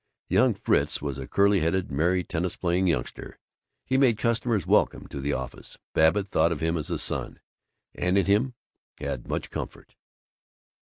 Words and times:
Young 0.29 0.55
Fritz 0.55 0.99
was 0.99 1.19
a 1.19 1.27
curly 1.27 1.59
headed, 1.59 1.91
merry, 1.91 2.23
tennis 2.23 2.55
playing 2.55 2.87
youngster. 2.87 3.37
He 3.85 3.99
made 3.99 4.17
customers 4.17 4.65
welcome 4.65 5.05
to 5.09 5.21
the 5.21 5.33
office. 5.33 5.77
Babbitt 5.93 6.27
thought 6.27 6.51
of 6.51 6.59
him 6.59 6.75
as 6.75 6.89
a 6.89 6.97
son, 6.97 7.39
and 7.93 8.17
in 8.17 8.25
him 8.25 8.55
had 8.97 9.27
much 9.27 9.51
comfort. 9.51 9.95